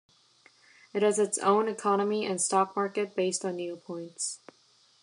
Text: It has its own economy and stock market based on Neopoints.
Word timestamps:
It 0.95 1.03
has 1.03 1.19
its 1.19 1.37
own 1.37 1.67
economy 1.67 2.25
and 2.25 2.41
stock 2.41 2.75
market 2.75 3.15
based 3.15 3.45
on 3.45 3.57
Neopoints. 3.57 4.39